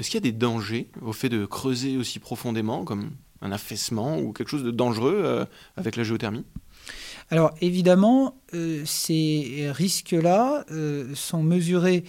Est-ce 0.00 0.08
qu'il 0.08 0.16
y 0.16 0.28
a 0.28 0.32
des 0.32 0.36
dangers 0.36 0.88
au 1.02 1.12
fait 1.12 1.28
de 1.28 1.44
creuser 1.44 1.98
aussi 1.98 2.20
profondément, 2.20 2.84
comme 2.84 3.10
un 3.42 3.52
affaissement 3.52 4.18
ou 4.18 4.32
quelque 4.32 4.48
chose 4.48 4.64
de 4.64 4.70
dangereux 4.70 5.20
euh, 5.22 5.44
avec 5.76 5.96
la 5.96 6.04
géothermie? 6.04 6.46
Alors 7.28 7.54
évidemment, 7.60 8.40
euh, 8.54 8.82
ces 8.86 9.68
risques-là 9.70 10.64
euh, 10.70 11.14
sont 11.14 11.42
mesurés 11.42 12.04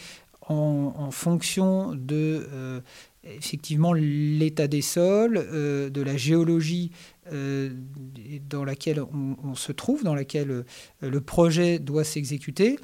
en, 0.47 1.11
fonction 1.11 1.93
de 1.93 2.81
effectivement 3.23 3.93
l'état 3.93 4.67
des 4.67 4.81
sols, 4.81 5.33
de 5.33 6.01
la 6.01 6.17
géologie 6.17 6.91
dans 7.29 8.65
laquelle 8.65 9.01
on, 9.01 9.55
se 9.55 9.71
trouve, 9.71 10.03
dans 10.03 10.15
laquelle 10.15 10.65
le 10.99 11.21
projet 11.21 11.79
doit 11.79 12.03
s'exécuter. 12.03 12.79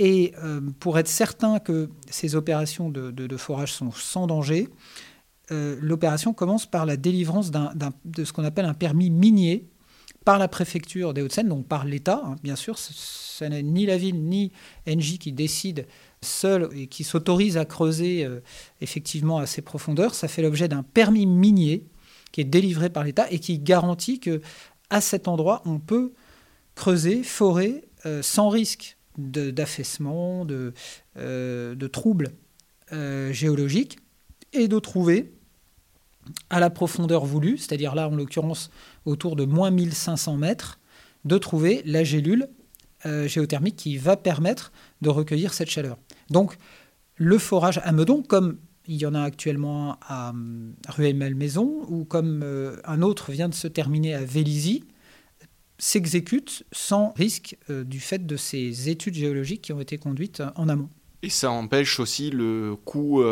Et 0.00 0.32
pour 0.78 0.96
être 0.98 1.08
certain 1.08 1.58
que 1.58 1.90
ces 2.08 2.36
opérations 2.36 2.88
de 2.88 3.36
forage 3.36 3.72
sont 3.72 3.90
sans 3.90 4.28
danger, 4.28 4.68
euh, 5.50 5.76
l'opération 5.80 6.34
commence 6.34 6.66
par 6.66 6.84
la 6.84 6.96
délivrance 6.96 7.50
de 7.50 8.24
ce 8.24 8.32
qu'on 8.32 8.44
appelle 8.44 8.66
un 8.66 8.74
permis 8.74 9.10
minier 9.10 9.66
par 10.24 10.38
la 10.38 10.48
préfecture 10.48 11.14
des 11.14 11.22
Hauts-de-Seine, 11.22 11.48
donc 11.48 11.66
par 11.66 11.86
l'État. 11.86 12.20
Hein, 12.24 12.36
bien 12.42 12.56
sûr, 12.56 12.78
ce 12.78 13.44
n'est 13.44 13.62
ni 13.62 13.86
la 13.86 13.96
ville 13.96 14.22
ni 14.22 14.52
Engie 14.86 15.18
qui 15.18 15.32
décide 15.32 15.86
seul 16.20 16.68
et 16.74 16.86
qui 16.86 17.02
s'autorise 17.02 17.56
à 17.56 17.64
creuser 17.64 18.24
euh, 18.24 18.40
effectivement 18.82 19.38
à 19.38 19.46
ces 19.46 19.62
profondeurs. 19.62 20.14
Ça 20.14 20.28
fait 20.28 20.42
l'objet 20.42 20.68
d'un 20.68 20.82
permis 20.82 21.24
minier 21.24 21.86
qui 22.30 22.42
est 22.42 22.44
délivré 22.44 22.90
par 22.90 23.04
l'État 23.04 23.26
et 23.30 23.38
qui 23.38 23.58
garantit 23.58 24.20
que 24.20 24.42
à 24.90 25.00
cet 25.00 25.28
endroit, 25.28 25.62
on 25.64 25.78
peut 25.78 26.12
creuser, 26.74 27.22
forer 27.22 27.84
euh, 28.04 28.20
sans 28.22 28.50
risque 28.50 28.97
d'affaissement, 29.18 30.44
de, 30.44 30.72
de, 31.16 31.86
troubles 31.86 32.30
géologiques 33.30 33.98
et 34.52 34.68
de 34.68 34.78
trouver 34.78 35.32
à 36.50 36.60
la 36.60 36.70
profondeur 36.70 37.24
voulue, 37.24 37.58
c'est-à-dire 37.58 37.94
là 37.94 38.08
en 38.08 38.14
l'occurrence 38.14 38.70
autour 39.04 39.36
de 39.36 39.44
moins 39.44 39.70
1500 39.70 40.36
mètres, 40.36 40.78
de 41.24 41.38
trouver 41.38 41.82
la 41.84 42.04
gélule 42.04 42.48
euh, 43.06 43.28
géothermique 43.28 43.76
qui 43.76 43.96
va 43.96 44.16
permettre 44.16 44.72
de 45.02 45.08
recueillir 45.08 45.54
cette 45.54 45.70
chaleur. 45.70 45.98
Donc 46.30 46.56
le 47.16 47.38
forage 47.38 47.80
à 47.84 47.92
Meudon, 47.92 48.22
comme 48.22 48.58
il 48.86 48.96
y 48.96 49.06
en 49.06 49.14
a 49.14 49.22
actuellement 49.22 49.98
à, 50.02 50.32
Rueil-Malmaison, 50.88 51.84
ou 51.88 52.04
comme 52.04 52.40
euh, 52.42 52.76
un 52.84 53.02
autre 53.02 53.30
vient 53.30 53.48
de 53.48 53.54
se 53.54 53.68
terminer 53.68 54.14
à 54.14 54.24
Vélizy, 54.24 54.84
s'exécute 55.78 56.64
sans 56.72 57.12
risque 57.16 57.56
euh, 57.70 57.84
du 57.84 58.00
fait 58.00 58.26
de 58.26 58.36
ces 58.36 58.88
études 58.88 59.14
géologiques 59.14 59.62
qui 59.62 59.72
ont 59.72 59.80
été 59.80 59.98
conduites 59.98 60.42
en 60.56 60.68
amont. 60.68 60.88
Et 61.22 61.30
ça 61.30 61.50
empêche 61.50 61.98
aussi 61.98 62.30
le 62.30 62.76
coût 62.84 63.24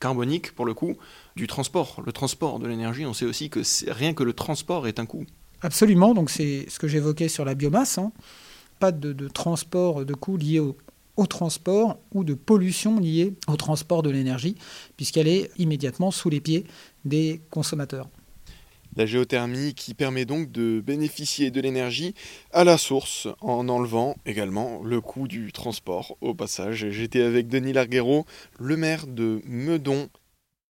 carbonique, 0.00 0.52
pour 0.52 0.64
le 0.64 0.72
coup, 0.72 0.94
du 1.36 1.46
transport. 1.46 2.02
Le 2.06 2.10
transport 2.10 2.58
de 2.58 2.66
l'énergie, 2.66 3.04
on 3.04 3.12
sait 3.12 3.26
aussi 3.26 3.50
que 3.50 3.60
rien 3.92 4.14
que 4.14 4.22
le 4.22 4.32
transport 4.32 4.86
est 4.88 4.98
un 4.98 5.04
coût. 5.04 5.26
Absolument, 5.62 6.14
donc 6.14 6.30
c'est 6.30 6.66
ce 6.68 6.78
que 6.78 6.88
j'évoquais 6.88 7.28
sur 7.28 7.44
la 7.44 7.54
biomasse. 7.54 7.98
Hein. 7.98 8.12
Pas 8.78 8.92
de, 8.92 9.28
transport 9.28 10.04
de 10.04 10.14
coûts 10.14 10.36
liés 10.36 10.60
au, 10.60 10.76
au, 11.16 11.26
transport 11.26 11.98
ou 12.12 12.24
de 12.24 12.34
pollution 12.34 13.00
liée 13.00 13.34
au 13.48 13.56
transport 13.56 14.02
de 14.02 14.10
l'énergie, 14.10 14.56
puisqu'elle 14.96 15.28
est 15.28 15.50
immédiatement 15.58 16.10
sous 16.10 16.28
les 16.28 16.40
pieds 16.40 16.64
des 17.04 17.40
consommateurs. 17.50 18.08
La 18.96 19.04
géothermie 19.06 19.74
qui 19.74 19.92
permet 19.94 20.24
donc 20.24 20.50
de 20.50 20.80
bénéficier 20.80 21.50
de 21.50 21.60
l'énergie 21.60 22.14
à 22.52 22.64
la 22.64 22.78
source 22.78 23.28
en 23.40 23.68
enlevant 23.68 24.16
également 24.24 24.82
le 24.82 25.00
coût 25.00 25.28
du 25.28 25.52
transport 25.52 26.16
au 26.20 26.34
passage. 26.34 26.88
J'étais 26.90 27.22
avec 27.22 27.48
Denis 27.48 27.74
Larguero, 27.74 28.24
le 28.58 28.76
maire 28.76 29.06
de 29.06 29.42
Meudon. 29.44 30.08